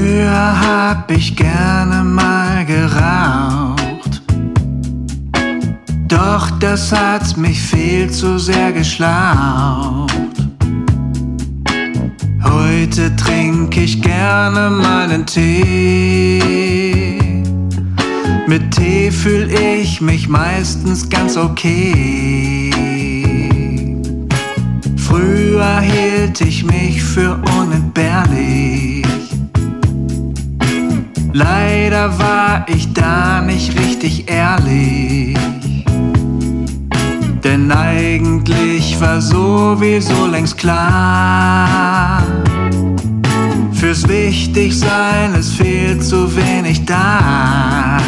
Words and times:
hab 0.00 1.10
ich 1.10 1.36
gerne 1.36 2.04
mal 2.04 2.64
geraucht. 2.64 4.22
Doch 6.08 6.50
das 6.58 6.92
hat 6.92 7.36
mich 7.36 7.60
viel 7.60 8.10
zu 8.10 8.38
sehr 8.38 8.72
geschlaucht. 8.72 10.10
Heute 12.42 13.14
trinke 13.16 13.80
ich 13.80 14.02
gerne 14.02 14.70
mal 14.70 15.10
einen 15.10 15.26
Tee. 15.26 16.42
Mit 18.46 18.70
Tee 18.72 19.10
fühl 19.10 19.50
ich 19.50 20.00
mich 20.00 20.28
meistens 20.28 21.08
ganz 21.08 21.36
okay. 21.36 22.70
Früher 24.96 25.80
hielt 25.80 26.40
ich 26.40 26.64
mich 26.64 27.02
für 27.02 27.29
Leider 32.00 32.18
war 32.18 32.64
ich 32.66 32.90
da 32.94 33.42
nicht 33.42 33.78
richtig 33.78 34.30
ehrlich. 34.30 35.36
Denn 37.44 37.70
eigentlich 37.70 38.98
war 38.98 39.20
sowieso 39.20 40.24
längst 40.24 40.56
klar, 40.56 42.22
fürs 43.72 44.08
Wichtigsein 44.08 45.34
ist 45.34 45.52
viel 45.52 46.00
zu 46.00 46.34
wenig 46.34 46.86
da. 46.86 47.98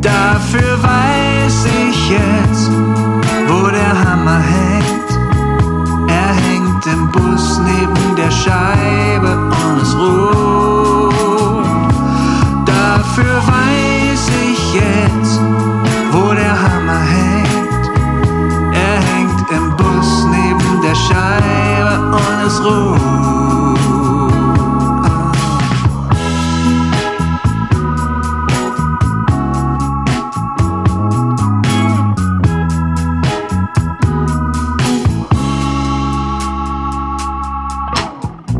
Dafür 0.00 0.82
weiß 0.82 1.66
ich 1.88 2.10
jetzt, 2.10 2.68
Scheibe 22.40 22.46
und 22.46 22.46
es 22.46 22.64
ruht. 22.64 23.00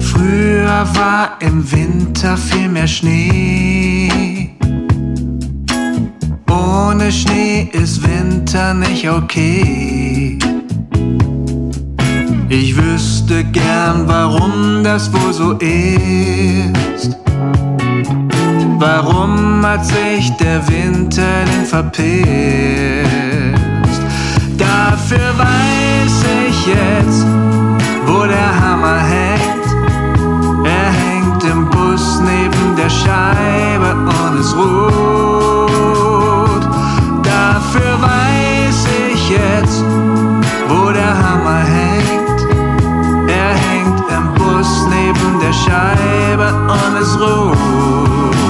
Früher 0.00 0.86
war 0.94 1.36
im 1.40 1.70
Winter 1.70 2.36
viel 2.36 2.68
mehr 2.68 2.86
Schnee. 2.86 4.50
Ohne 6.50 7.10
Schnee 7.12 7.70
ist 7.72 8.02
Winter 8.02 8.74
nicht 8.74 9.08
okay. 9.08 10.19
Gern, 13.44 14.06
warum 14.06 14.82
das 14.82 15.12
wohl 15.12 15.32
so 15.32 15.52
ist. 15.52 17.16
Warum 18.78 19.64
hat 19.64 19.84
sich 19.84 20.30
der 20.38 20.66
Winter 20.68 21.44
denn 21.44 21.64
verpisst? 21.64 22.06
Dafür 24.56 25.38
weiß 25.38 25.79
der 45.50 45.54
Scheibe 45.54 46.54
und 46.54 46.96
es 46.96 47.18
ruht. 47.18 48.49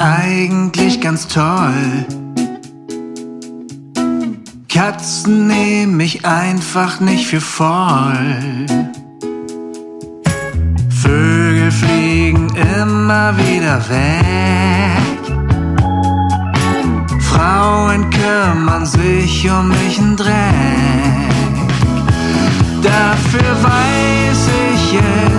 Eigentlich 0.00 1.00
ganz 1.00 1.28
toll. 1.28 2.06
Katzen 4.68 5.46
nehm 5.46 5.98
ich 6.00 6.26
einfach 6.26 7.00
nicht 7.00 7.26
für 7.26 7.40
voll. 7.40 8.66
Vögel 10.90 11.70
fliegen 11.70 12.48
immer 12.80 13.34
wieder 13.38 13.80
weg. 13.88 14.26
Frauen 17.20 18.10
kümmern 18.10 18.84
sich 18.84 19.48
um 19.50 19.68
mich 19.68 19.98
ein 19.98 20.16
Dreck. 20.16 20.36
Dafür 22.82 23.56
weiß 23.62 24.48
ich 24.74 24.92
jetzt, 24.92 25.35